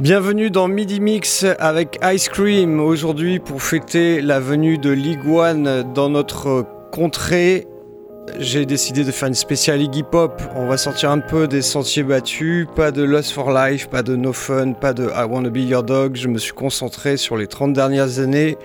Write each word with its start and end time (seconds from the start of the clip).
Bienvenue 0.00 0.50
dans 0.50 0.66
Midi 0.66 0.98
Mix 0.98 1.46
avec 1.60 2.00
Ice 2.02 2.28
Cream. 2.28 2.80
Aujourd'hui, 2.80 3.38
pour 3.38 3.62
fêter 3.62 4.20
la 4.20 4.40
venue 4.40 4.76
de 4.76 4.90
League 4.90 5.24
One 5.24 5.84
dans 5.94 6.08
notre 6.08 6.66
contrée, 6.90 7.68
j'ai 8.40 8.66
décidé 8.66 9.04
de 9.04 9.12
faire 9.12 9.28
une 9.28 9.34
spéciale 9.34 9.80
Iggy 9.80 10.02
Pop. 10.02 10.42
On 10.56 10.66
va 10.66 10.78
sortir 10.78 11.12
un 11.12 11.20
peu 11.20 11.46
des 11.46 11.62
sentiers 11.62 12.02
battus. 12.02 12.66
Pas 12.74 12.90
de 12.90 13.04
Lost 13.04 13.30
for 13.30 13.52
Life, 13.52 13.88
pas 13.88 14.02
de 14.02 14.16
No 14.16 14.32
Fun, 14.32 14.72
pas 14.72 14.94
de 14.94 15.04
I 15.14 15.26
Wanna 15.30 15.50
Be 15.50 15.58
Your 15.58 15.84
Dog. 15.84 16.16
Je 16.16 16.26
me 16.26 16.38
suis 16.38 16.54
concentré 16.54 17.16
sur 17.16 17.36
les 17.36 17.46
30 17.46 17.72
dernières 17.72 18.18
années 18.18 18.58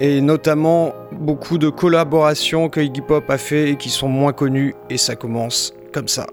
et 0.00 0.20
notamment 0.20 0.92
beaucoup 1.10 1.56
de 1.56 1.70
collaborations 1.70 2.68
que 2.68 2.80
Iggy 2.80 3.00
Pop 3.00 3.30
a 3.30 3.38
fait 3.38 3.70
et 3.70 3.76
qui 3.76 3.88
sont 3.88 4.08
moins 4.08 4.34
connues. 4.34 4.74
Et 4.90 4.98
ça 4.98 5.16
commence 5.16 5.72
comme 5.90 6.08
ça. 6.08 6.26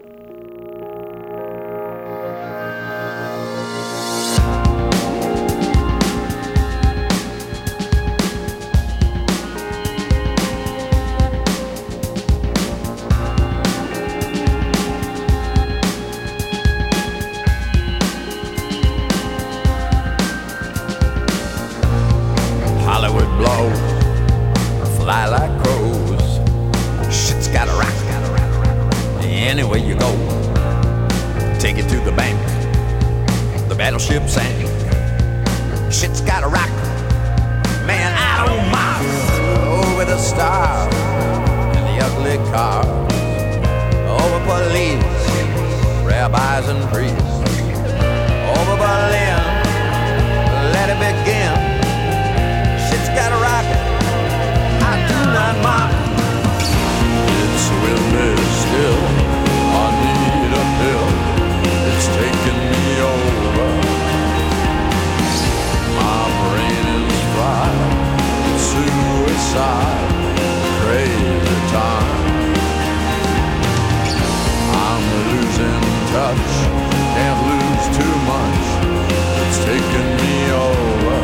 taken 79.74 80.08
me 80.22 80.52
over. 80.52 81.18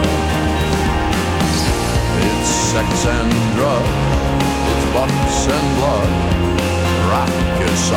It's 2.29 2.49
sex 2.71 3.05
and 3.05 3.31
drugs, 3.55 3.93
it's 4.71 4.85
butts 4.95 5.41
and 5.55 5.67
blood, 5.77 6.11
rock 7.11 7.61
is 7.69 7.91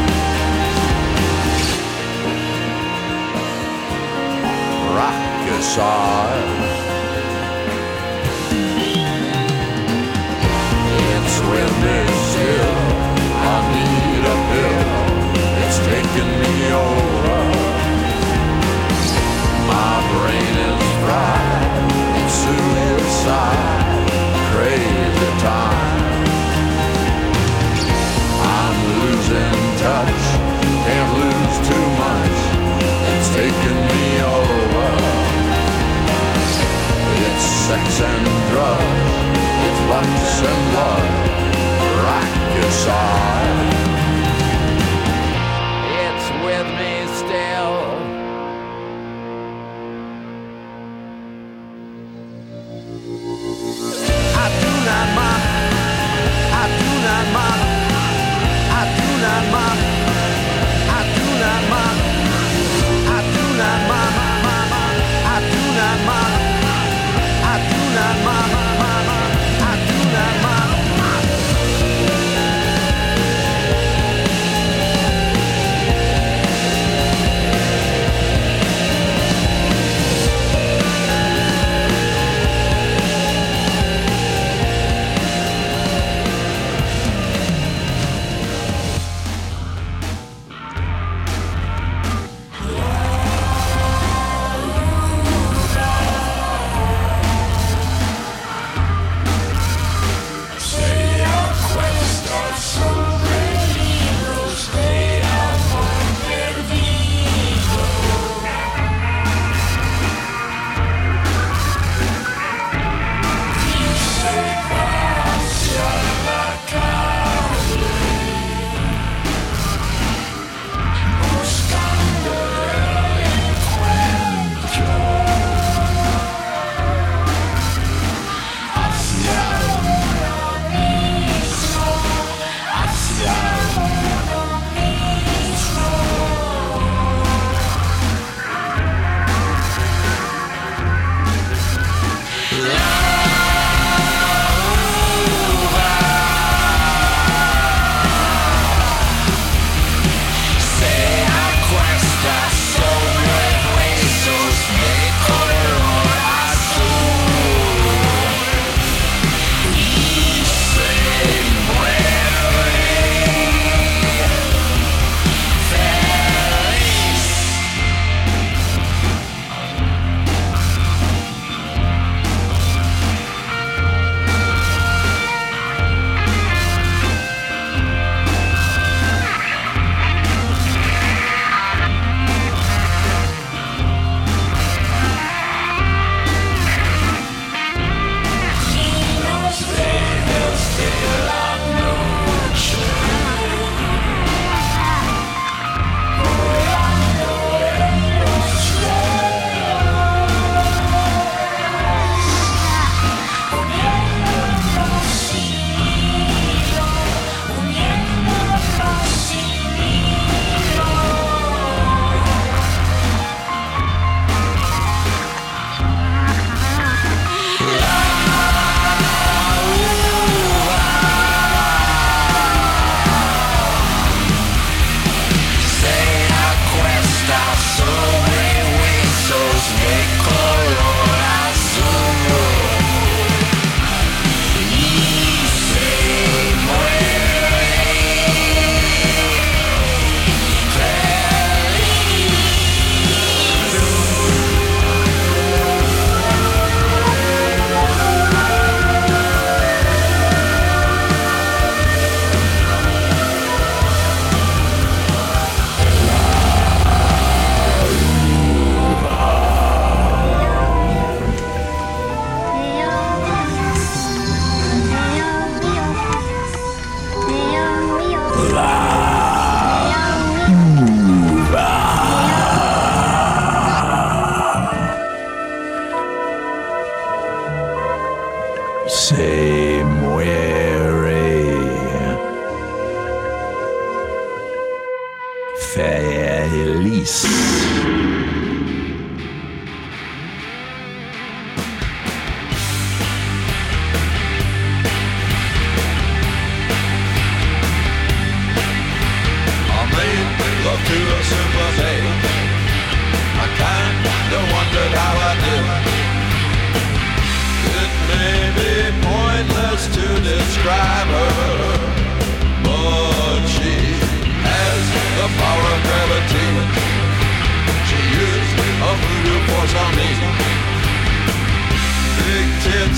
Rocket 4.96 5.62
size. 5.62 6.70
It's 11.14 11.36
windy 11.48 12.00
still, 12.30 12.76
I 13.34 13.58
need 13.74 14.24
a 14.24 14.38
pill, 14.50 14.88
it's 15.62 15.78
taking 15.90 16.32
me 16.42 16.54
over. 16.72 17.40
My 19.72 19.94
brain 20.12 20.54
is 20.68 20.82
fried, 21.02 21.90
it's 22.20 22.36
suicide, 22.44 23.60
crazy 24.52 25.30
time. 25.40 25.71
sex 37.72 38.00
and 38.02 38.26
drugs. 38.50 38.84
It's 39.66 39.80
lunch 39.92 40.32
and 40.50 40.62
love, 40.74 41.08
rack 42.04 42.56
your 42.56 42.70
side. 42.70 43.71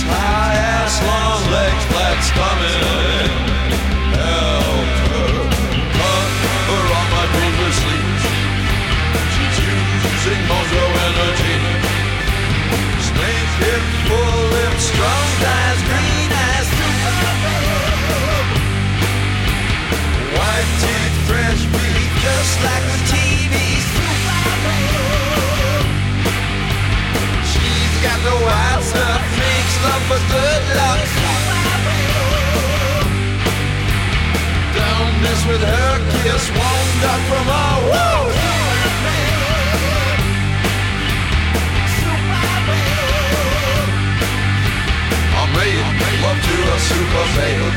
high 0.03 0.55
ass, 0.55 1.01
long 1.03 1.43
legs, 1.53 1.85
flat 1.87 2.19
stomach. 2.25 2.54
with 35.47 35.61
her 35.61 35.99
kiss 36.23 36.49
wander 36.51 37.17
from 37.29 37.47
our 37.49 37.81
woo. 37.85 38.33
Superman, 42.01 42.65
Superman, 42.65 43.89
I 45.37 45.45
made 45.57 45.89
love 46.25 46.41
to 46.49 46.57
a 46.75 46.79
super 46.89 47.27
male. 47.37 47.71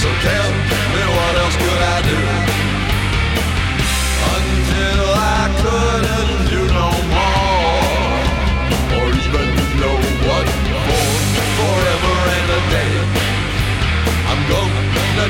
So 0.00 0.08
tell 0.28 0.50
me 0.92 1.02
what 1.16 1.34
else 1.42 1.56
could 1.60 1.82
I 1.82 1.98
do 2.10 2.18
until 4.34 5.04
I. 5.14 5.45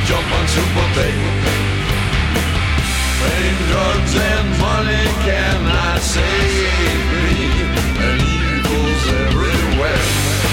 jump 0.06 0.30
on 0.38 0.46
Super 0.46 0.88
Babe. 0.94 1.34
Fame, 3.18 3.60
drugs, 3.70 4.14
and 4.14 4.48
money 4.62 5.06
cannot 5.26 5.98
save 5.98 7.02
me. 7.26 7.50
And 8.06 8.22
evil's 8.22 9.04
everywhere. 9.26 10.06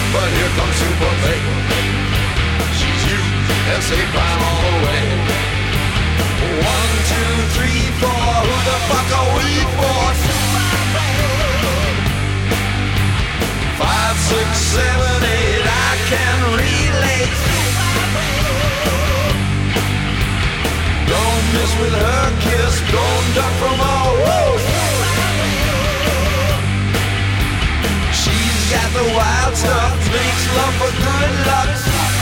But 0.10 0.28
here 0.34 0.52
comes 0.58 0.76
Super 0.82 1.14
Babe. 1.22 1.54
She's 2.78 3.02
you 3.14 3.22
and 3.70 3.82
safe 3.86 4.10
by 4.18 4.26
all 4.42 4.62
the 4.66 4.78
way. 4.90 5.06
One, 6.74 6.94
two, 7.14 7.34
three, 7.54 7.82
four. 8.02 8.26
Who 8.50 8.56
the 8.70 8.78
fuck 8.90 9.10
are 9.22 9.32
we 9.38 9.50
for? 9.78 10.04
Five, 13.78 14.18
six, 14.18 14.50
seven, 14.74 15.18
eight. 15.30 15.66
I 15.86 15.94
can 16.10 16.38
relate. 16.58 17.73
miss 21.54 21.72
with 21.80 21.94
her 21.94 22.26
kiss, 22.42 22.76
blown 22.90 23.26
duck 23.38 23.54
from 23.62 23.78
our 23.80 24.14
She's 28.22 28.60
got 28.74 28.90
the 28.98 29.06
wild 29.18 29.56
stuff, 29.56 29.98
makes 30.12 30.46
love 30.58 30.76
for 30.82 30.92
good 31.06 31.34
luck. 31.48 32.13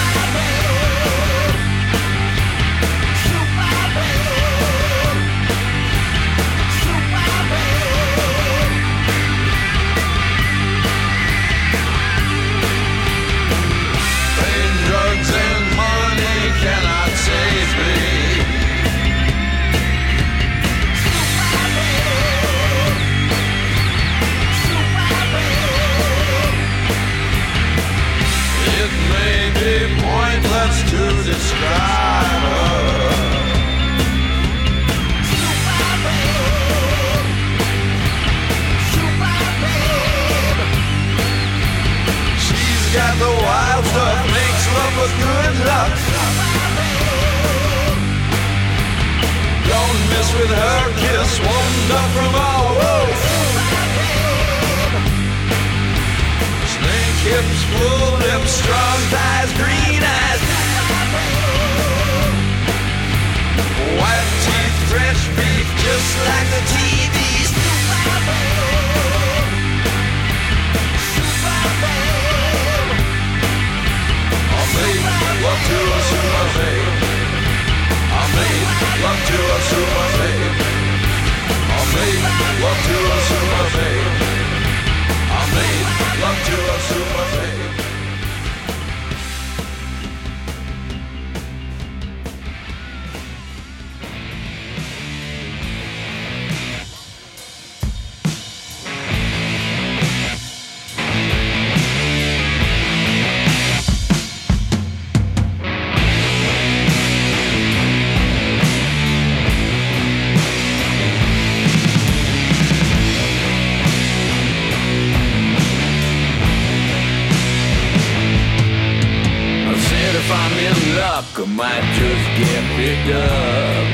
You 121.41 121.47
might 121.47 121.81
just 121.97 122.25
get 122.37 122.61
picked 122.77 123.09
up. 123.15 123.87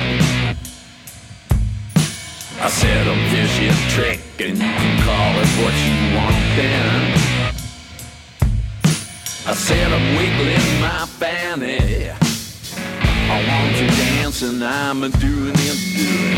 I 2.59 2.67
said 2.67 3.07
I'm 3.07 3.23
vicious 3.29 3.93
trick, 3.93 4.19
and 4.39 4.57
you 4.57 4.71
can 4.81 5.01
call 5.07 5.31
it 5.39 5.47
what 5.63 5.73
you 5.87 5.95
want 6.17 6.35
then. 6.57 6.99
I 9.47 9.53
said 9.53 9.93
I'm 9.93 10.17
wiggling 10.17 10.81
my 10.81 11.05
fanny. 11.05 12.09
I 13.31 13.37
want 13.47 13.79
you 13.81 13.87
dancing, 13.95 14.61
I'm 14.61 14.99
doing 14.99 15.55
it, 15.55 15.79
doing 15.95 16.35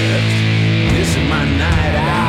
it. 0.00 0.24
This 0.94 1.10
is 1.14 1.28
my 1.28 1.44
night 1.58 1.94
out. 1.94 2.21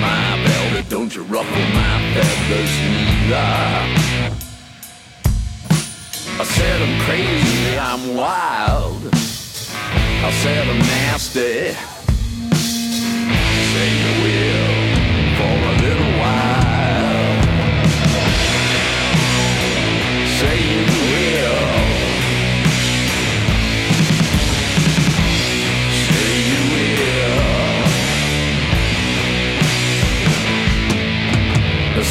my 0.00 0.44
belt 0.44 0.88
Don't 0.88 1.14
you 1.14 1.22
ruffle 1.24 1.66
my 1.74 1.94
feathers 2.14 2.72
neither 2.92 4.38
I 6.40 6.44
said 6.44 6.80
I'm 6.80 7.00
crazy, 7.00 7.76
I'm 7.76 8.14
wild. 8.14 9.08
I 9.12 10.30
said 10.30 10.68
I'm 10.68 10.78
nasty. 10.78 11.74
Say 13.72 14.17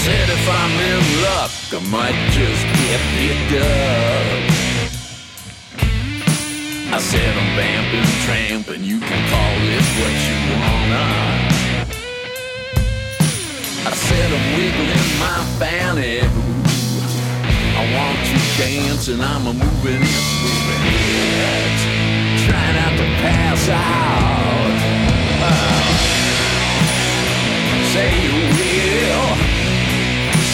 said 0.03 0.29
if 0.29 0.45
I'm 0.61 0.73
in 0.91 1.01
luck, 1.25 1.51
I 1.73 1.81
might 1.89 2.17
just 2.31 2.63
get 2.81 2.99
picked 3.17 3.53
up. 3.61 4.57
I 6.93 6.99
said 6.99 7.31
I'm 7.41 7.49
vamping 7.55 8.09
tramp, 8.25 8.67
and 8.69 8.83
you 8.85 8.99
can 8.99 9.21
call 9.31 9.57
it 9.75 9.85
what 9.99 10.15
you 10.27 10.37
wanna. 10.55 11.07
I 13.85 13.91
said 14.07 14.27
I'm 14.37 14.47
wiggling 14.57 15.09
my 15.23 15.39
fanny. 15.59 16.19
I 17.79 17.83
want 17.95 18.21
you 18.31 18.39
dancing, 18.57 19.21
I'm 19.21 19.45
a 19.47 19.53
moving, 19.53 20.03
moving 20.43 20.83
it. 20.89 21.77
Try 22.45 22.65
not 22.79 22.93
to 22.99 23.07
pass 23.21 23.63
out. 23.69 24.73
Uh, 25.47 25.87
say 27.93 28.09
you 28.23 28.33
will. 28.57 28.86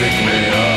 pick 0.00 0.24
me 0.24 0.48
up. 0.48 0.69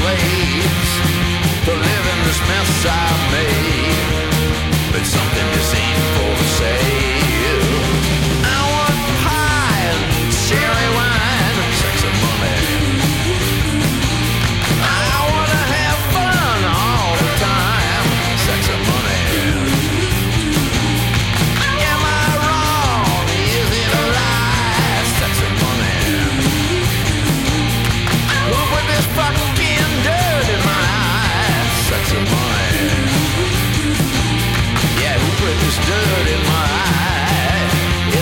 place 0.00 0.90
to 1.66 1.72
live 1.72 2.06
in 2.12 2.18
this 2.26 2.40
mess 2.48 2.86
I 2.86 3.32
made. 3.32 3.37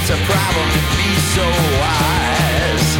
Government 0.09 0.87
be 0.95 1.11
so 1.35 1.43
wise? 1.43 2.91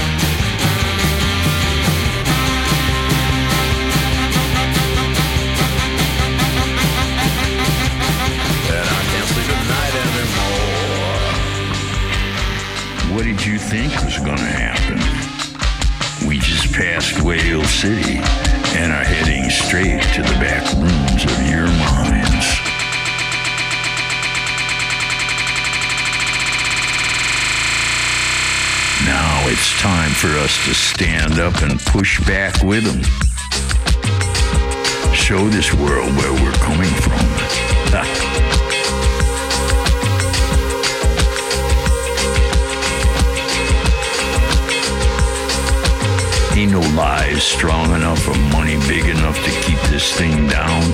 And 8.67 8.87
I 8.91 9.03
can't 9.07 9.29
sleep 9.31 9.51
at 9.55 9.63
night 9.71 9.95
anymore. 10.03 11.27
What 13.15 13.23
did 13.25 13.41
you 13.47 13.57
think 13.59 13.93
was 14.05 14.19
gonna 14.19 14.43
happen? 14.43 14.99
We 16.27 16.41
just 16.41 16.73
passed 16.73 17.23
Whale 17.23 17.63
City 17.67 18.19
and 18.75 18.93
are 18.93 19.05
heading 19.05 19.49
straight 19.49 20.03
to 20.15 20.23
the 20.23 20.37
back 20.41 20.65
rooms 20.75 21.25
of 21.25 21.47
your 21.49 21.69
minds. 21.69 22.16
It's 29.49 29.81
time 29.81 30.11
for 30.11 30.29
us 30.39 30.65
to 30.65 30.75
stand 30.75 31.39
up 31.39 31.63
and 31.63 31.79
push 31.87 32.21
back 32.27 32.61
with 32.63 32.85
them. 32.85 33.03
Show 35.15 35.49
this 35.49 35.73
world 35.75 36.15
where 36.17 36.33
we're 36.33 36.53
coming 36.55 36.91
from. 37.01 37.21
Ain't 46.57 46.73
no 46.73 46.81
lies 46.97 47.45
strong 47.45 47.95
enough 47.95 48.27
or 48.27 48.35
money 48.51 48.79
big 48.89 49.05
enough 49.05 49.37
to 49.45 49.51
keep 49.61 49.79
this 49.91 50.11
thing 50.17 50.49
down. 50.49 50.91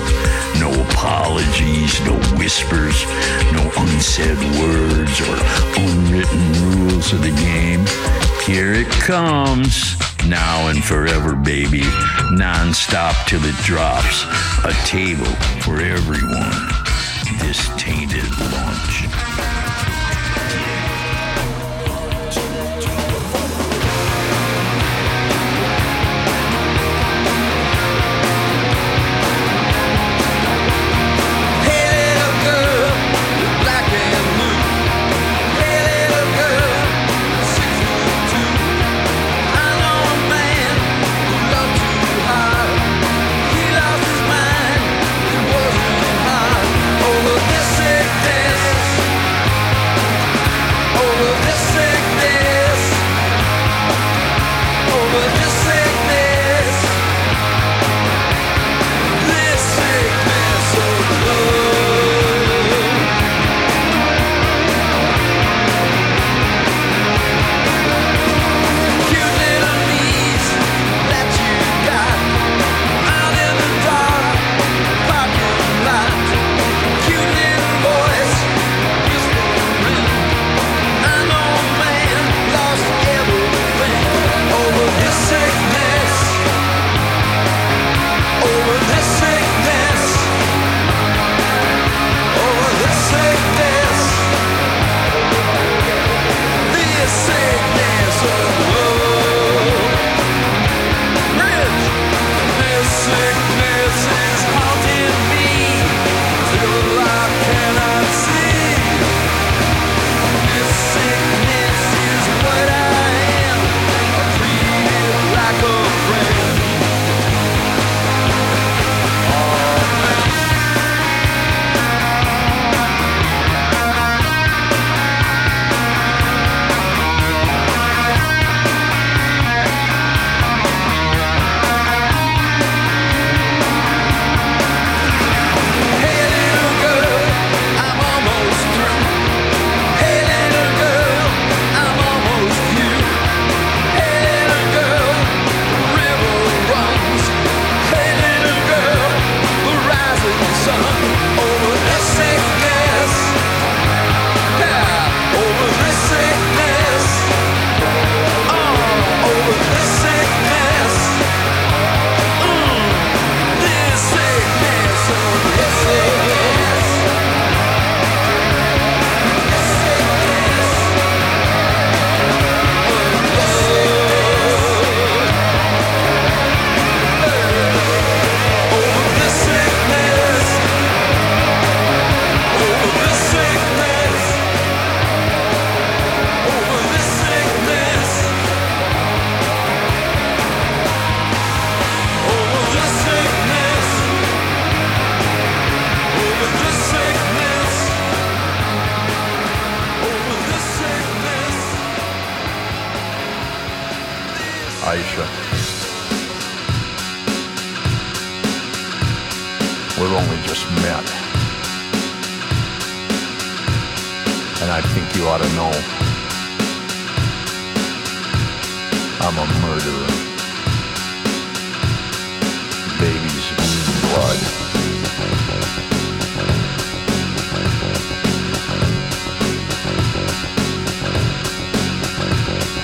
No 0.59 0.69
apologies, 0.89 2.01
no 2.05 2.19
whispers, 2.37 3.05
no 3.53 3.71
unsaid 3.77 4.37
words 4.59 5.21
or 5.21 5.37
unwritten 5.79 6.77
rules 6.77 7.13
of 7.13 7.21
the 7.21 7.31
game. 7.31 7.85
Here 8.45 8.73
it 8.73 8.89
comes. 8.89 9.97
Now 10.27 10.67
and 10.67 10.83
forever, 10.83 11.33
baby. 11.33 11.83
Non-stop 12.31 13.15
till 13.25 13.39
it 13.45 13.55
drops. 13.63 14.25
A 14.65 14.73
table 14.85 15.31
for 15.61 15.79
everyone. 15.81 16.51
This 17.39 17.69
tainted 17.77 18.29
lunch. 18.51 19.12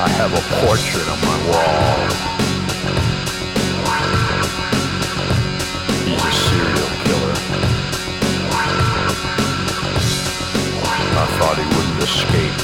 I 0.01 0.07
have 0.07 0.31
a 0.31 0.41
portrait 0.63 1.09
on 1.09 1.19
my 1.19 1.38
wall. 1.49 1.97
He's 6.05 6.23
a 6.23 6.31
serial 6.47 6.91
killer. 7.03 7.35
I 11.19 11.25
thought 11.38 11.57
he 11.59 11.65
wouldn't 11.75 12.01
escape. 12.01 12.55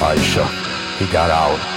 Aisha, 0.00 0.46
he 0.98 1.06
got 1.12 1.30
out. 1.30 1.71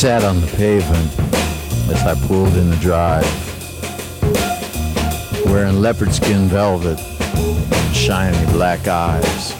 Sat 0.00 0.24
on 0.24 0.40
the 0.40 0.46
pavement 0.56 1.12
as 1.90 2.02
I 2.06 2.14
pulled 2.26 2.56
in 2.56 2.70
the 2.70 2.76
drive, 2.76 3.26
wearing 5.44 5.82
leopard 5.82 6.14
skin 6.14 6.48
velvet 6.48 6.98
and 6.98 7.94
shiny 7.94 8.46
black 8.50 8.88
eyes. 8.88 9.50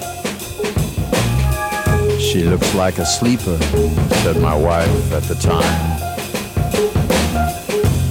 She 2.19 2.45
looks 2.45 2.75
like 2.75 2.97
a 2.97 3.05
sleeper, 3.05 3.59
said 4.23 4.41
my 4.41 4.57
wife 4.57 5.13
at 5.13 5.25
the 5.25 5.35
time. 5.35 5.99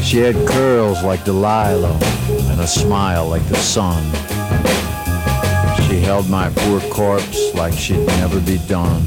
She 0.03 0.19
had 0.19 0.35
curls 0.47 1.01
like 1.03 1.23
Delilah 1.25 1.97
and 2.51 2.61
a 2.61 2.67
smile 2.67 3.27
like 3.27 3.47
the 3.47 3.57
sun. 3.57 4.03
She 5.87 5.99
held 5.99 6.29
my 6.29 6.51
poor 6.57 6.79
corpse 6.91 7.55
like 7.55 7.73
she'd 7.73 8.05
never 8.05 8.39
be 8.39 8.59
done. 8.67 9.03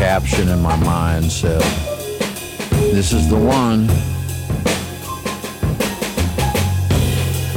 Caption 0.00 0.48
in 0.48 0.62
my 0.62 0.76
mind 0.76 1.30
said, 1.30 1.60
This 2.90 3.12
is 3.12 3.28
the 3.28 3.36
one. 3.36 3.86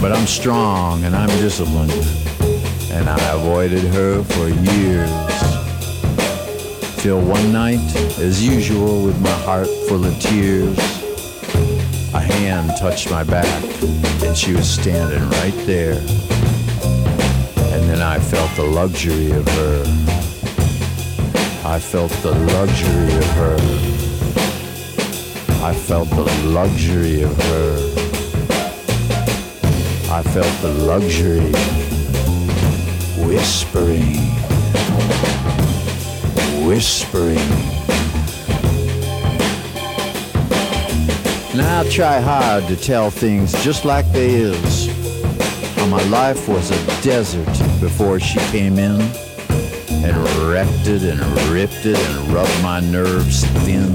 But 0.01 0.11
I'm 0.11 0.27
strong 0.27 1.05
and 1.05 1.15
I'm 1.15 1.29
disciplined, 1.39 1.93
and 2.91 3.09
I 3.09 3.17
avoided 3.31 3.85
her 3.93 4.23
for 4.25 4.49
years. 4.49 5.09
Till 7.01 7.21
one 7.21 7.53
night, 7.53 7.79
as 8.19 8.45
usual, 8.45 9.05
with 9.05 9.19
my 9.21 9.37
heart 9.47 9.69
full 9.87 10.03
of 10.03 10.19
tears, 10.19 10.77
a 12.13 12.19
hand 12.19 12.71
touched 12.77 13.09
my 13.09 13.23
back, 13.23 13.63
and 14.21 14.35
she 14.35 14.51
was 14.51 14.69
standing 14.69 15.23
right 15.39 15.65
there. 15.65 15.95
And 17.71 17.89
then 17.89 18.01
I 18.01 18.19
felt 18.19 18.53
the 18.57 18.63
luxury 18.63 19.31
of 19.31 19.47
her. 19.47 20.32
I 21.65 21.79
felt 21.79 22.11
the 22.21 22.31
luxury 22.31 23.13
of 23.15 23.29
her. 23.35 23.55
I 25.63 25.73
felt 25.73 26.09
the 26.09 26.25
luxury 26.47 27.21
of 27.23 27.35
her. 27.37 27.77
I 30.11 30.21
felt 30.23 30.61
the 30.61 30.73
luxury 30.85 31.53
whispering, 33.25 34.17
whispering. 36.67 37.37
Now 41.55 41.79
I 41.79 41.89
try 41.89 42.19
hard 42.19 42.67
to 42.67 42.75
tell 42.75 43.09
things 43.09 43.53
just 43.63 43.85
like 43.85 44.11
they 44.11 44.31
is. 44.31 44.87
how 45.77 45.85
my 45.85 46.03
life 46.09 46.49
was 46.49 46.71
a 46.71 47.01
desert 47.01 47.47
before 47.79 48.19
she 48.19 48.39
came 48.51 48.77
in 48.77 49.22
and 50.03 50.17
wrecked 50.49 50.87
it 50.87 51.03
and 51.03 51.21
ripped 51.49 51.85
it 51.85 51.97
and 51.97 52.33
rubbed 52.33 52.61
my 52.61 52.79
nerves 52.81 53.45
thin. 53.63 53.93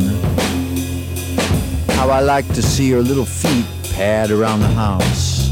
How 1.97 2.09
I 2.11 2.21
like 2.21 2.47
to 2.55 2.63
see 2.63 2.91
her 2.93 3.03
little 3.03 3.27
feet 3.27 3.67
pad 3.93 4.31
around 4.31 4.61
the 4.61 4.69
house, 4.69 5.51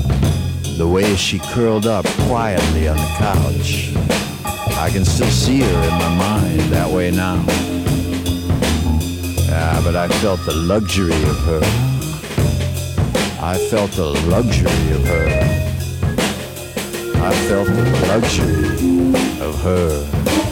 the 0.79 0.89
way 0.89 1.15
she 1.17 1.39
curled 1.39 1.87
up 1.87 2.07
quietly 2.27 2.89
on 2.89 2.97
the 2.97 3.15
couch. 3.19 3.93
I 4.79 4.89
can 4.91 5.05
still 5.05 5.29
see 5.29 5.61
her 5.61 5.83
in 5.83 5.91
my 5.91 6.17
mind 6.17 6.61
that 6.73 6.89
way 6.91 7.11
now. 7.11 7.45
Ah, 9.51 9.81
but 9.85 9.97
I 9.97 10.09
felt 10.21 10.41
the 10.47 10.55
luxury 10.55 11.23
of 11.25 11.39
her. 11.45 11.61
I 13.43 13.59
felt 13.71 13.91
the 13.93 14.07
luxury 14.29 14.91
of 14.93 15.05
her. 15.07 15.27
I 17.23 17.35
felt 17.49 17.67
the 17.69 17.85
luxury 18.09 18.67
of 19.41 19.63
her. 19.63 20.46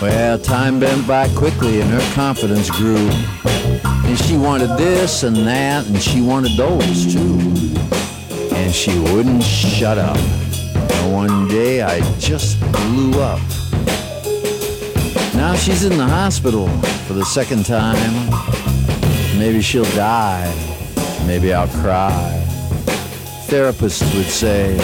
Well, 0.00 0.38
time 0.38 0.80
went 0.80 1.06
by 1.06 1.28
quickly 1.34 1.82
and 1.82 1.90
her 1.90 2.14
confidence 2.14 2.70
grew. 2.70 3.10
And 3.84 4.18
she 4.18 4.34
wanted 4.34 4.70
this 4.78 5.24
and 5.24 5.36
that, 5.46 5.86
and 5.86 6.00
she 6.00 6.22
wanted 6.22 6.56
those 6.56 7.12
too. 7.12 7.38
And 8.54 8.74
she 8.74 8.98
wouldn't 8.98 9.42
shut 9.42 9.98
up. 9.98 10.16
And 10.16 11.12
one 11.12 11.48
day 11.48 11.82
I 11.82 12.00
just 12.18 12.58
blew 12.72 13.20
up. 13.20 13.40
Now 15.34 15.54
she's 15.54 15.84
in 15.84 15.98
the 15.98 16.08
hospital 16.08 16.68
for 17.06 17.12
the 17.12 17.24
second 17.26 17.66
time. 17.66 18.30
Maybe 19.38 19.60
she'll 19.60 19.84
die. 19.96 20.50
Maybe 21.26 21.52
I'll 21.52 21.68
cry. 21.82 22.42
Therapists 23.48 24.14
would 24.16 24.24
say, 24.24 24.76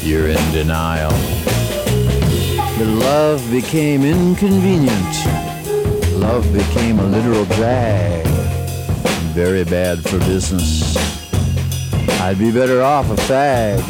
You're 0.00 0.28
in 0.28 0.52
denial. 0.52 1.12
But 2.78 2.88
love 2.88 3.50
became 3.50 4.04
inconvenient. 4.04 5.16
Love 6.12 6.44
became 6.52 6.98
a 6.98 7.04
literal 7.04 7.46
drag. 7.56 8.26
Very 9.32 9.64
bad 9.64 10.02
for 10.06 10.18
business. 10.18 10.94
I'd 12.20 12.38
be 12.38 12.52
better 12.52 12.82
off 12.82 13.10
a 13.10 13.14
fag. 13.14 13.80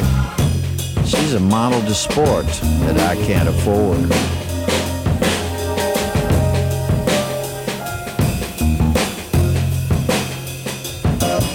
She's 1.05 1.35
a 1.35 1.41
model 1.41 1.81
to 1.81 1.95
sport 1.95 2.47
that 2.47 2.97
I 3.01 3.17
can't 3.27 3.49
afford. 3.49 4.09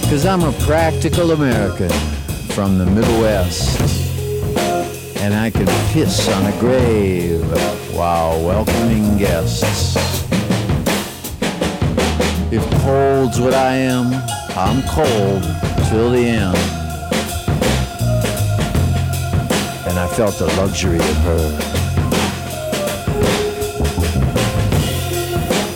Cause 0.10 0.26
I'm 0.26 0.44
a 0.44 0.52
practical 0.64 1.32
American 1.32 1.90
from 2.50 2.78
the 2.78 2.86
Middle 2.86 3.22
West. 3.22 4.11
And 5.22 5.36
I 5.36 5.52
can 5.52 5.68
piss 5.94 6.28
on 6.30 6.46
a 6.48 6.60
grave 6.60 7.46
while 7.94 8.44
welcoming 8.44 9.20
guests. 9.20 9.96
If 12.52 12.68
cold's 12.82 13.40
what 13.40 13.54
I 13.54 13.74
am, 13.76 14.14
I'm 14.58 14.82
cold 14.90 15.44
till 15.90 16.10
the 16.10 16.26
end. 16.26 16.58
And 19.88 20.00
I 20.00 20.08
felt 20.16 20.40
the 20.40 20.48
luxury 20.58 20.98
of 20.98 21.18
her. 21.18 21.72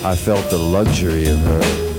I 0.03 0.15
felt 0.15 0.49
the 0.49 0.58
luxury 0.58 1.27
of 1.27 1.39
her. 1.39 1.94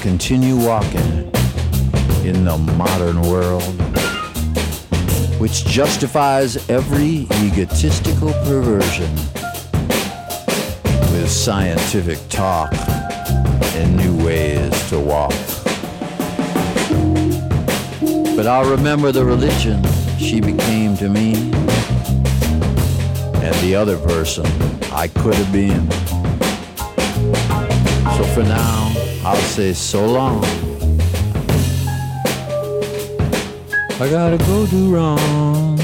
Continue 0.00 0.56
walking 0.56 1.30
in 2.24 2.44
the 2.44 2.56
modern 2.76 3.20
world, 3.20 3.62
which 5.38 5.66
justifies 5.66 6.68
every 6.70 7.26
egotistical 7.44 8.32
perversion 8.44 9.14
with 11.12 11.30
scientific 11.30 12.18
talk 12.30 12.72
and 13.74 13.94
new 13.94 14.24
ways 14.24 14.88
to 14.88 14.98
walk. 14.98 15.34
But 18.34 18.46
I'll 18.46 18.70
remember 18.70 19.12
the 19.12 19.24
religion 19.24 19.84
she 20.18 20.40
became 20.40 20.96
to 20.96 21.10
me 21.10 21.34
and 23.42 23.54
the 23.56 23.74
other 23.74 23.98
person 23.98 24.46
I 24.92 25.08
could 25.08 25.34
have 25.34 25.52
been. 25.52 25.90
So 28.16 28.24
for 28.34 28.42
now, 28.42 28.89
I'll 29.22 29.36
say 29.36 29.74
so 29.74 30.06
long. 30.06 30.42
I 34.00 34.08
gotta 34.08 34.38
go 34.38 34.66
do 34.66 34.94
wrong. 34.94 35.78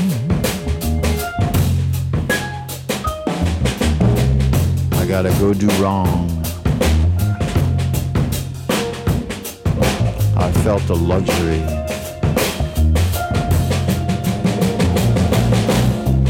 I 4.93 5.07
gotta 5.07 5.29
go 5.39 5.53
do 5.53 5.69
wrong. 5.83 6.31
I 10.35 10.51
felt 10.65 10.87
the 10.87 10.97
luxury. 10.97 11.63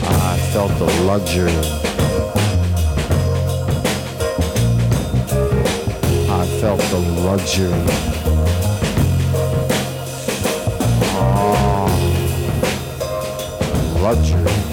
I 0.09 0.39
felt 0.53 0.77
the 0.81 1.03
luxury. 1.05 1.96
The 6.97 7.03
luxury. 7.21 7.85
Oh, 11.13 11.91
luxury. 14.03 14.66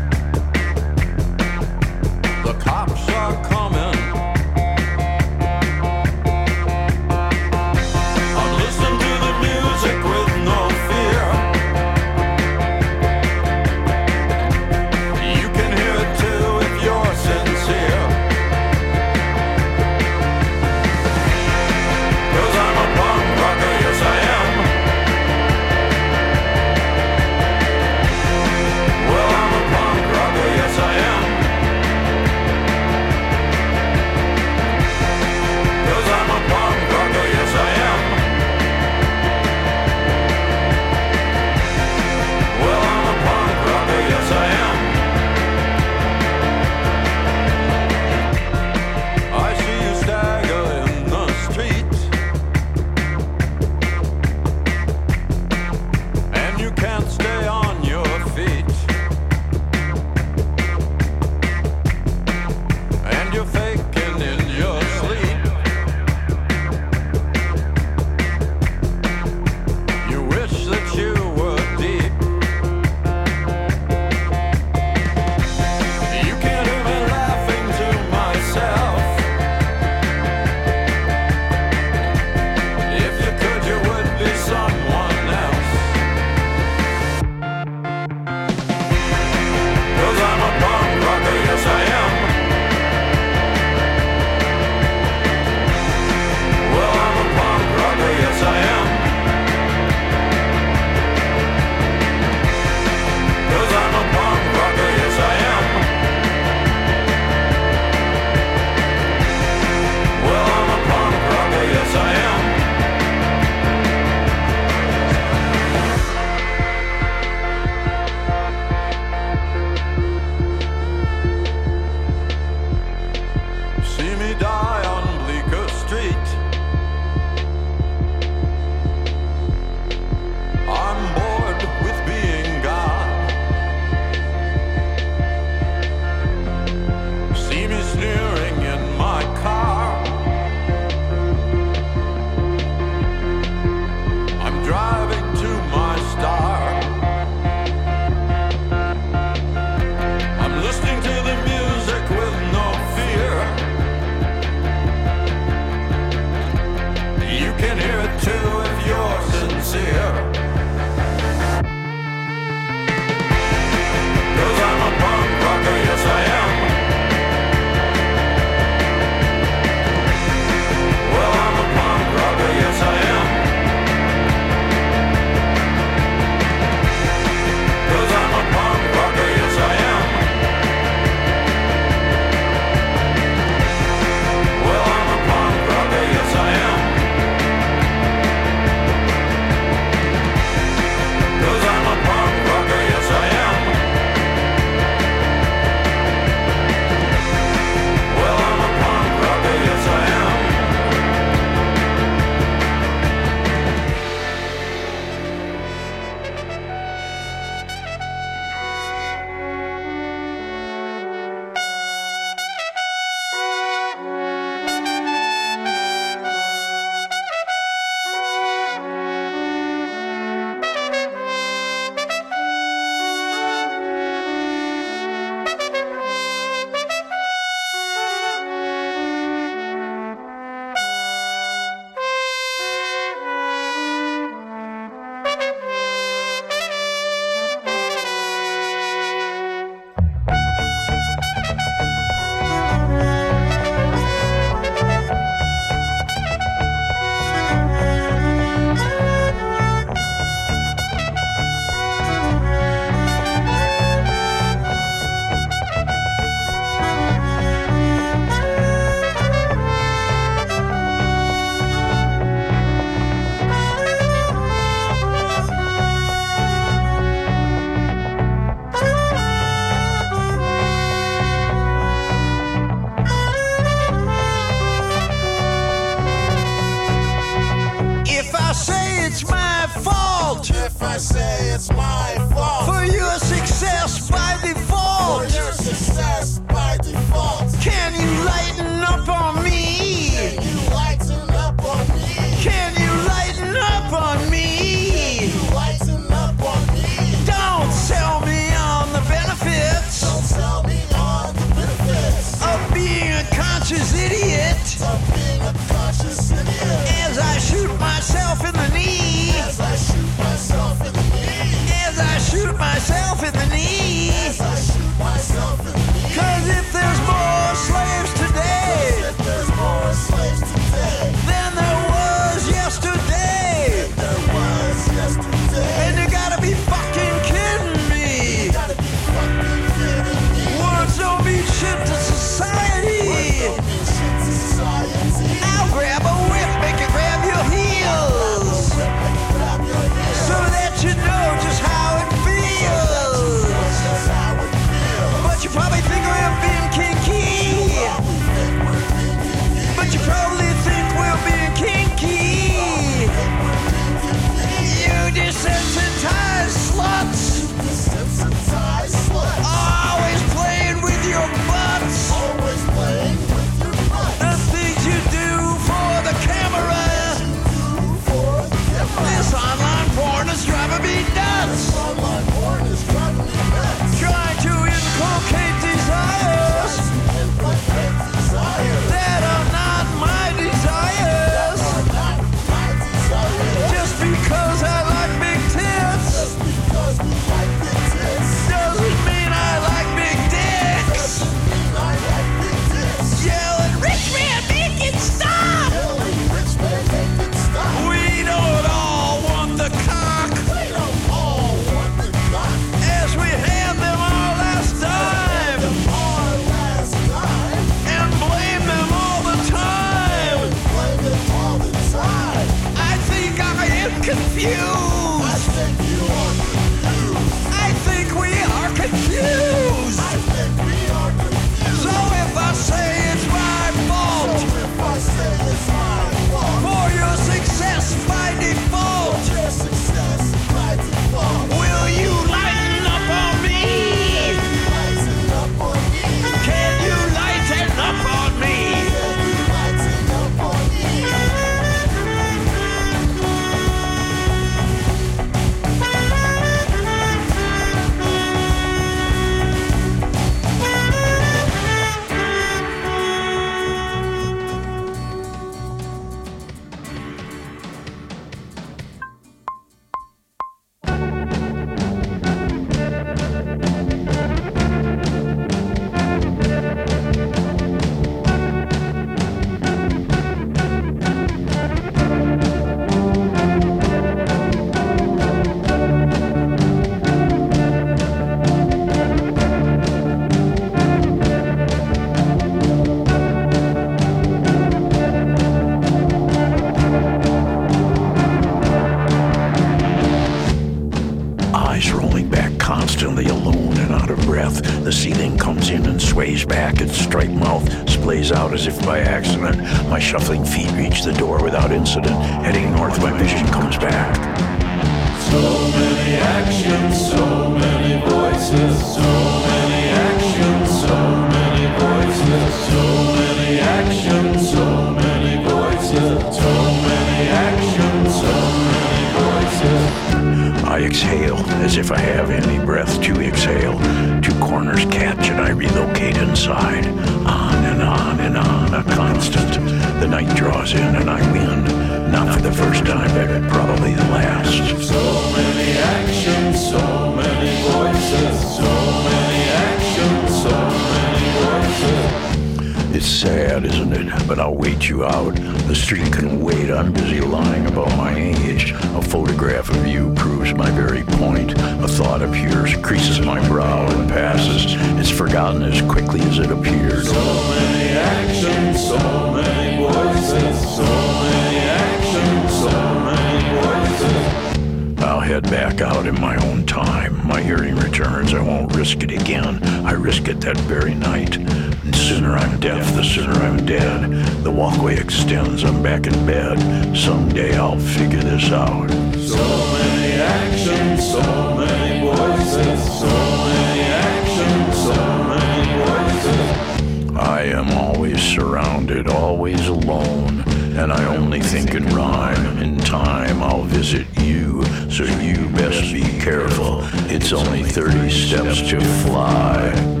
That 570.41 570.57
very 570.61 570.95
night. 570.95 571.37
And 571.37 571.95
sooner 571.95 572.33
I'm 572.35 572.59
deaf, 572.59 572.95
the 572.95 573.03
sooner 573.03 573.33
I'm 573.33 573.63
dead. 573.65 574.09
The 574.43 574.51
walkway 574.51 574.97
extends, 574.97 575.63
I'm 575.63 575.83
back 575.83 576.07
in 576.07 576.25
bed. 576.25 576.57
Someday 576.97 577.55
I'll 577.57 577.79
figure 577.79 578.21
this 578.21 578.51
out. 578.51 578.89
So 579.17 579.37
many 579.37 580.13
actions, 580.13 581.11
so 581.11 581.55
many 581.55 582.07
voices, 582.07 582.99
so 582.99 583.05
many 583.05 583.81
actions, 583.81 584.77
so 584.77 584.95
many 585.29 585.67
voices. 585.85 587.17
I 587.17 587.43
am 587.43 587.69
always 587.77 588.19
surrounded, 588.19 589.07
always 589.07 589.67
alone, 589.67 590.43
and 590.75 590.91
I 590.91 591.15
only 591.15 591.41
think 591.41 591.75
in 591.75 591.85
rhyme. 591.87 592.57
In 592.57 592.79
time, 592.79 593.43
I'll 593.43 593.63
visit 593.63 594.07
you, 594.19 594.63
so 594.89 595.03
you 595.03 595.49
best 595.49 595.93
be 595.93 596.01
careful. 596.19 596.79
It's 597.11 597.31
only 597.31 597.63
30 597.63 598.09
steps 598.09 598.61
to 598.69 598.81
fly. 598.81 600.00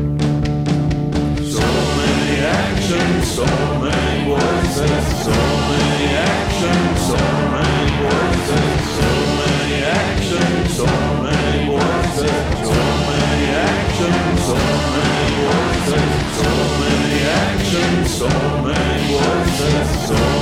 So 2.91 2.97
many 2.97 3.07
actions, 3.07 3.35
so 3.35 3.45
many 3.79 4.25
voices, 4.27 5.23
so 5.23 5.31
many 5.31 6.11
actions, 6.11 6.99
so 7.07 7.19
many 7.55 7.87
voices, 8.03 8.79
so 8.97 9.09
many 9.39 9.77
actions, 9.85 10.75
so 10.75 10.85
many 11.23 11.67
voices, 11.71 12.35
so 12.67 12.81
many 13.07 13.47
actions, 13.55 14.43
so 14.43 14.55
many 14.91 15.31
voices, 15.47 16.09
so 16.35 16.51
many 16.81 17.19
actions, 17.39 18.11
so 18.11 18.29
many 18.67 19.13
voices, 19.13 20.07
so 20.07 20.15
many 20.15 20.40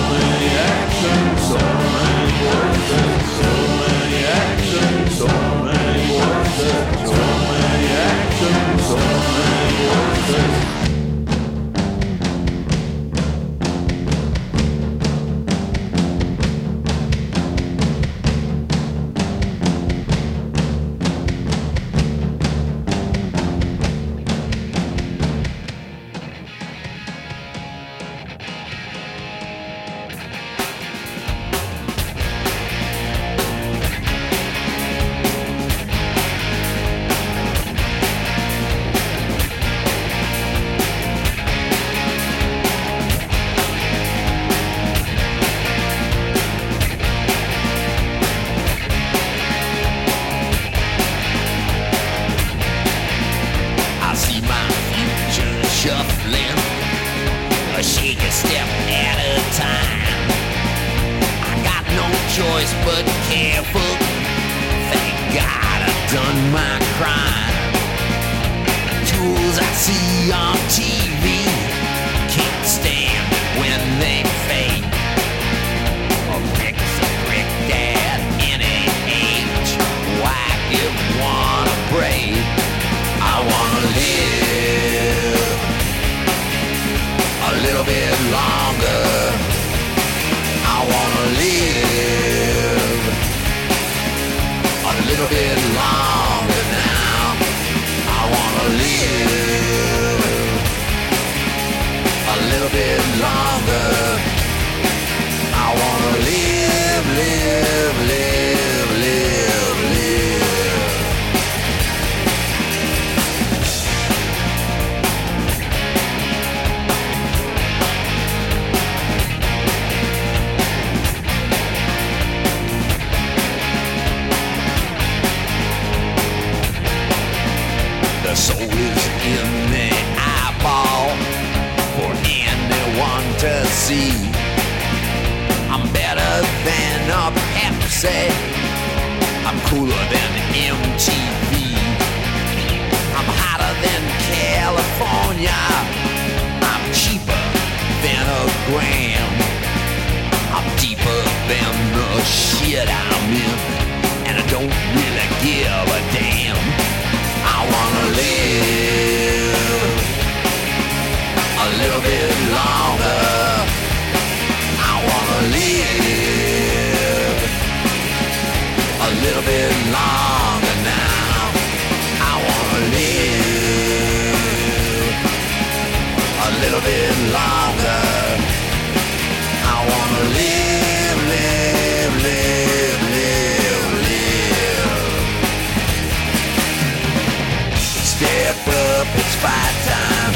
up, 189.00 189.08
it's 189.16 189.36
fight 189.36 189.78
time. 189.88 190.34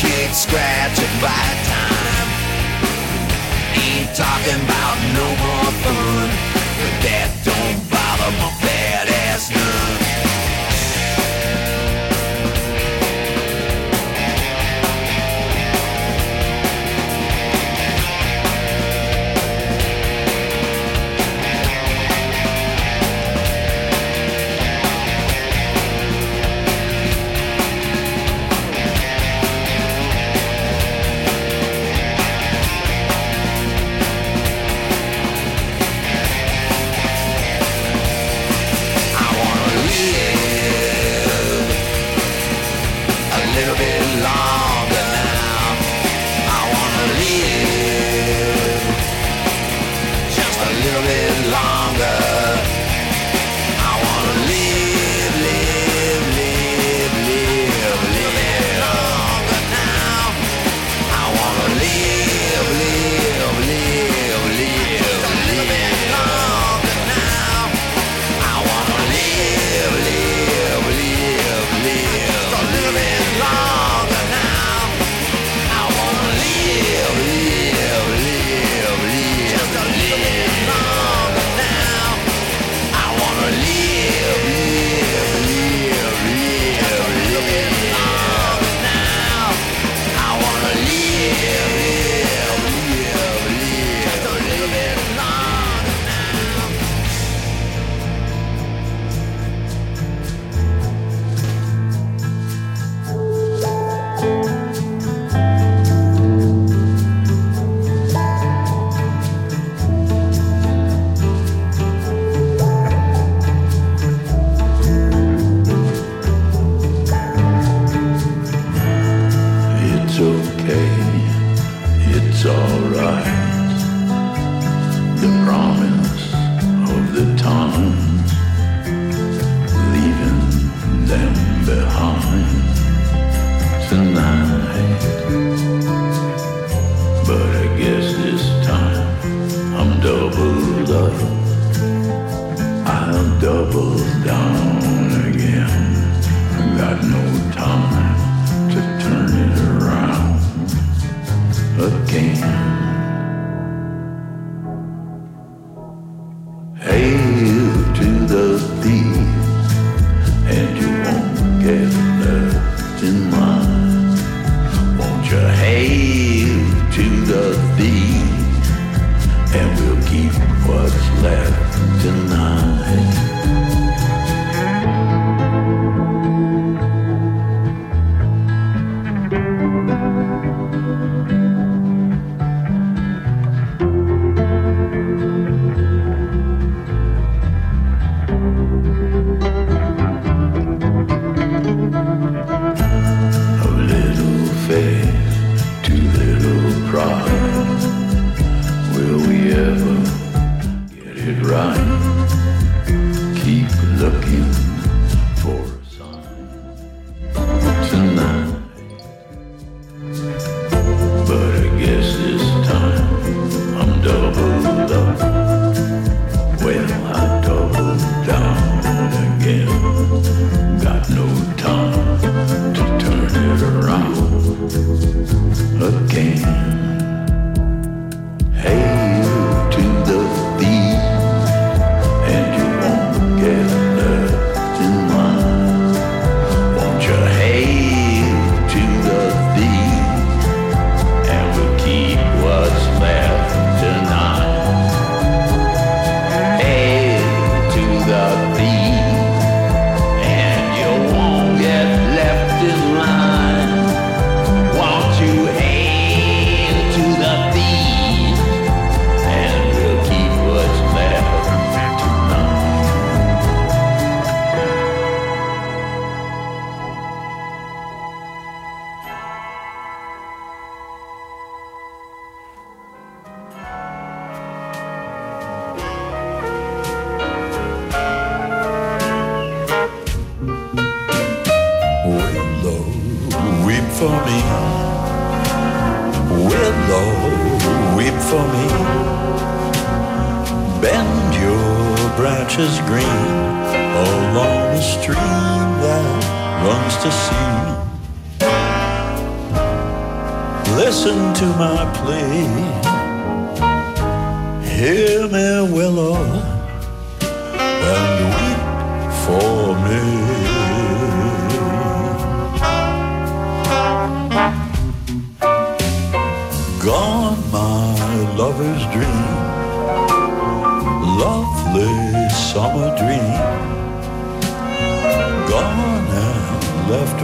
Kick, 0.00 0.32
scratch, 0.32 0.98
and 0.98 1.16
bite 1.20 1.60
time. 1.68 2.28
Ain't 3.76 4.10
talking 4.16 4.60
about 4.64 4.96
no 5.18 5.26
more 5.44 5.70
fun, 5.84 6.28
but 6.80 6.94
that 7.04 7.30
don't 7.44 7.80
bother 7.92 8.32
my 8.40 8.50
badass 8.64 9.52
none. 9.54 10.03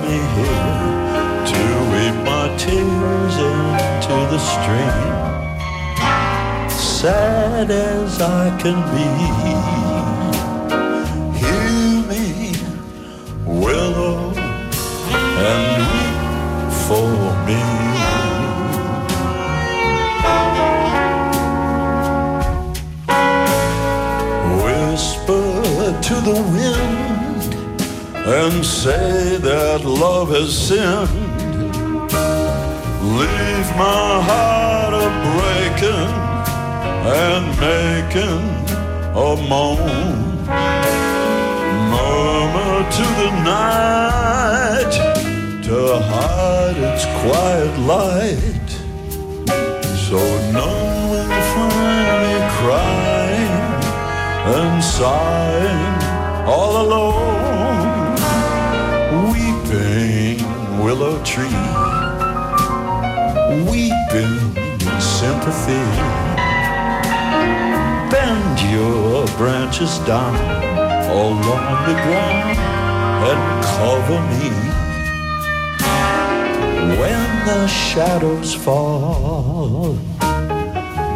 Me 0.03 0.17
here 0.37 0.81
to 1.51 1.63
weep 1.93 2.17
my 2.25 2.47
tears 2.57 3.37
into 3.51 4.17
the 4.33 4.41
stream. 4.53 5.11
Sad 6.71 7.71
as 7.71 8.21
I 8.21 8.45
can 8.63 8.79
be, 8.95 9.09
hear 11.41 11.73
me, 12.11 12.25
willow, 13.47 14.19
and 15.49 15.63
weep 15.91 16.19
for 16.87 17.11
me. 17.47 17.63
Whisper 24.63 26.01
to 26.03 26.15
the 26.29 26.39
wind 26.53 26.90
and 28.31 28.65
say 28.65 29.39
that 29.39 29.85
love 29.85 30.29
has 30.31 30.57
sinned. 30.57 31.11
Leave 33.19 33.69
my 33.77 34.23
heart 34.29 34.95
a 34.95 35.09
breaking 35.35 36.13
and 37.27 37.45
making 37.59 38.45
a 39.27 39.31
moan. 39.51 40.47
Murmur 41.91 42.77
to 42.99 43.07
the 43.21 43.31
night 43.43 44.95
to 45.65 45.79
hide 46.13 46.79
its 46.89 47.05
quiet 47.23 47.75
light. 47.93 48.71
So 50.07 50.19
none 50.53 51.11
will 51.11 51.43
find 51.55 52.09
me 52.23 52.37
crying 52.61 53.57
and 54.55 54.85
sighing 54.85 55.99
all 56.47 56.87
alone. 56.87 57.80
Willow 60.91 61.23
tree, 61.23 61.63
weeping 63.71 64.37
in 64.57 65.01
sympathy. 65.01 65.87
Bend 68.11 68.57
your 68.75 69.25
branches 69.39 69.99
down 70.01 70.35
along 71.09 71.87
the 71.87 71.97
ground 72.05 72.59
and 73.31 73.43
cover 73.77 74.21
me. 74.33 74.51
When 77.01 77.23
the 77.47 77.69
shadows 77.69 78.53
fall, 78.53 79.95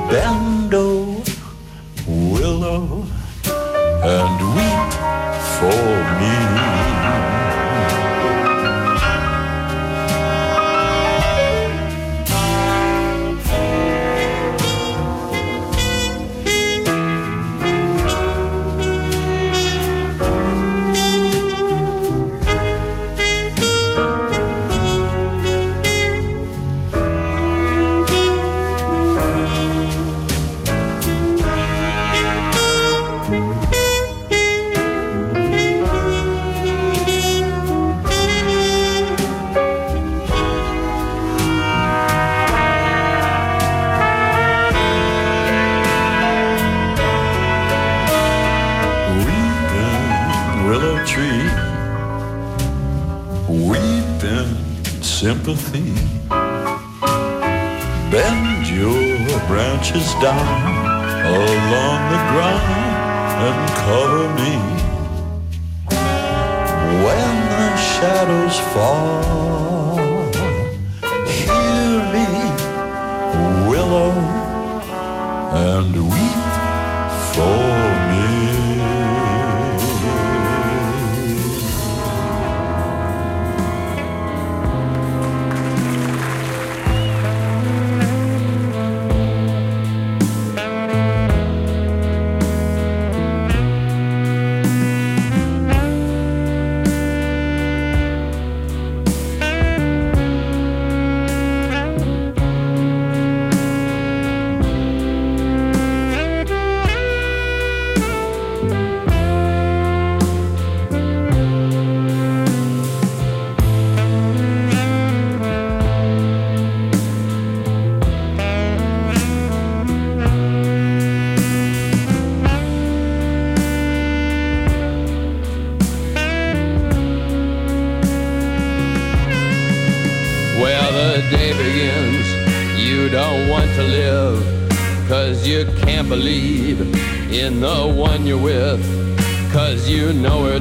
bend, 0.09 0.73
oh, 0.73 1.21
willow, 2.07 3.05
and 4.05 4.37
weep 4.55 4.93
for 5.59 5.85
me. 6.21 6.64
Bend 58.13 58.69
your 58.69 59.41
branches 59.49 60.15
down 60.23 60.63
along 61.27 62.01
the 62.13 62.21
ground 62.31 62.95
and 63.43 63.59
cover 63.83 64.25
me. 64.39 64.55
When 67.05 67.35
the 67.51 67.67
shadows 67.77 68.57
fall, 68.73 70.31
hear 71.27 71.95
me, 72.15 72.29
willow, 73.69 74.15
and 75.55 75.93
weep 76.13 76.34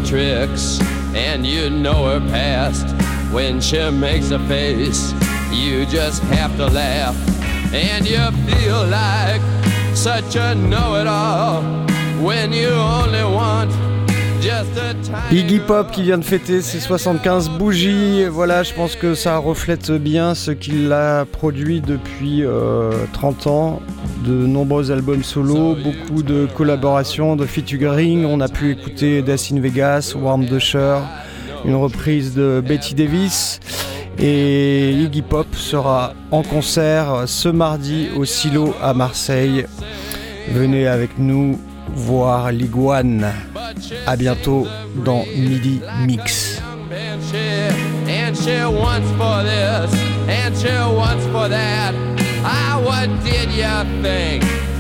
tricks 0.04 0.80
and 1.16 1.46
you 1.46 1.70
know 1.70 2.06
her 2.06 2.20
past. 2.30 2.86
When 3.34 3.62
she 3.62 3.90
makes 3.90 4.32
a 4.32 4.40
face, 4.48 5.14
you 5.52 5.86
just 5.86 6.22
have 6.24 6.56
to 6.58 6.68
laugh, 6.68 7.16
and 7.74 8.08
you 8.08 8.20
feel 8.48 8.86
like 8.86 9.42
such 9.96 10.36
a 10.36 10.54
know 10.56 10.96
it 10.96 11.08
all 11.08 11.64
when 12.24 12.54
you 12.54 12.70
only 12.70 13.24
want 13.24 13.72
Iggy 15.32 15.60
Pop 15.60 15.92
qui 15.94 16.04
vient 16.04 16.18
de 16.18 16.24
fêter 16.24 16.62
ses 16.62 16.82
75 16.82 17.50
bougies. 17.50 18.26
Voilà, 18.26 18.64
je 18.64 18.74
pense 18.74 18.98
que 18.98 19.16
ça 19.16 19.38
reflète 19.38 19.90
bien 19.92 20.36
ce 20.36 20.52
qu'il 20.52 20.92
a 20.92 21.24
produit 21.24 21.80
depuis 21.80 22.44
euh, 22.44 22.92
30 23.14 23.48
ans. 23.48 23.82
De 24.26 24.32
nombreux 24.32 24.92
albums 24.92 25.24
solo, 25.24 25.76
beaucoup 25.76 26.24
de 26.24 26.48
collaborations, 26.56 27.36
de 27.36 27.46
featuring. 27.46 28.26
On 28.26 28.40
a 28.40 28.48
pu 28.48 28.72
écouter 28.72 29.22
Death 29.22 29.52
in 29.52 29.60
Vegas, 29.60 30.14
Warm 30.16 30.46
Dusher, 30.46 31.00
une 31.66 31.76
reprise 31.76 32.34
de 32.34 32.64
Betty 32.66 32.96
Davis. 32.96 33.60
Et 34.18 34.92
Iggy 34.92 35.24
Pop 35.24 35.48
sera 35.54 36.14
en 36.32 36.42
concert 36.44 37.24
ce 37.26 37.50
mardi 37.50 38.10
au 38.16 38.24
Silo 38.24 38.74
à 38.82 38.94
Marseille. 38.94 39.66
Venez 40.50 40.88
avec 40.88 41.18
nous 41.18 41.60
voir 41.94 42.52
l'Iguane. 42.52 43.28
À 44.08 44.16
bientôt 44.16 44.68
dans 45.04 45.26
Midi 45.36 45.82
Mix. 46.06 46.62
And 48.08 48.36
for 49.18 49.44
this, 49.44 49.92
and 50.30 50.56
for 51.32 51.50
that. 51.50 52.13
Ah, 52.46 52.82
what 52.84 53.08
did 53.24 53.50
you 53.52 54.02
think? 54.04 54.73